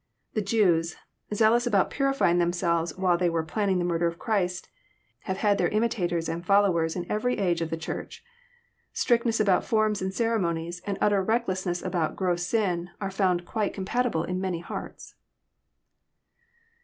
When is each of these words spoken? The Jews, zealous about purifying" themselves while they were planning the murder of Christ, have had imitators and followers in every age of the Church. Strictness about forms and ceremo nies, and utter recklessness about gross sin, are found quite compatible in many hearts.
The 0.33 0.41
Jews, 0.41 0.95
zealous 1.31 1.67
about 1.67 1.91
purifying" 1.91 2.39
themselves 2.39 2.97
while 2.97 3.19
they 3.19 3.29
were 3.29 3.43
planning 3.43 3.77
the 3.77 3.85
murder 3.85 4.07
of 4.07 4.17
Christ, 4.17 4.67
have 5.25 5.37
had 5.37 5.61
imitators 5.61 6.27
and 6.27 6.43
followers 6.43 6.95
in 6.95 7.05
every 7.07 7.37
age 7.37 7.61
of 7.61 7.69
the 7.69 7.77
Church. 7.77 8.23
Strictness 8.93 9.39
about 9.39 9.63
forms 9.63 10.01
and 10.01 10.11
ceremo 10.11 10.55
nies, 10.55 10.79
and 10.87 10.97
utter 11.01 11.21
recklessness 11.21 11.83
about 11.83 12.15
gross 12.15 12.41
sin, 12.47 12.89
are 12.99 13.11
found 13.11 13.45
quite 13.45 13.75
compatible 13.75 14.23
in 14.23 14.41
many 14.41 14.61
hearts. 14.61 15.13